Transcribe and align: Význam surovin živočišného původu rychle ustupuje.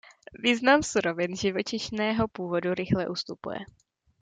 Význam 0.33 0.83
surovin 0.83 1.35
živočišného 1.35 2.27
původu 2.27 2.73
rychle 2.73 3.07
ustupuje. 3.07 3.57